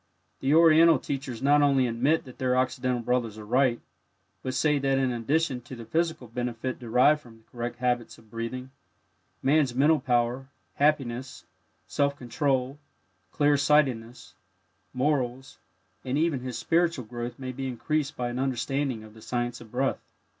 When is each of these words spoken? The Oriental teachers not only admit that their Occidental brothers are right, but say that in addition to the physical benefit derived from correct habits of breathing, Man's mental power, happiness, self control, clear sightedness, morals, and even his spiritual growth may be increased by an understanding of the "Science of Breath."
The 0.39 0.55
Oriental 0.55 0.97
teachers 0.97 1.43
not 1.43 1.61
only 1.61 1.85
admit 1.85 2.23
that 2.25 2.39
their 2.39 2.57
Occidental 2.57 3.01
brothers 3.01 3.37
are 3.37 3.45
right, 3.45 3.79
but 4.41 4.55
say 4.55 4.79
that 4.79 4.97
in 4.97 5.11
addition 5.11 5.61
to 5.61 5.75
the 5.75 5.85
physical 5.85 6.27
benefit 6.27 6.79
derived 6.79 7.21
from 7.21 7.43
correct 7.51 7.75
habits 7.75 8.17
of 8.17 8.31
breathing, 8.31 8.71
Man's 9.43 9.75
mental 9.75 9.99
power, 9.99 10.49
happiness, 10.73 11.45
self 11.85 12.15
control, 12.17 12.79
clear 13.31 13.57
sightedness, 13.57 14.33
morals, 14.91 15.59
and 16.03 16.17
even 16.17 16.39
his 16.39 16.57
spiritual 16.57 17.05
growth 17.05 17.37
may 17.37 17.51
be 17.51 17.67
increased 17.67 18.17
by 18.17 18.29
an 18.29 18.39
understanding 18.39 19.03
of 19.03 19.13
the 19.13 19.21
"Science 19.21 19.61
of 19.61 19.71
Breath." 19.71 20.01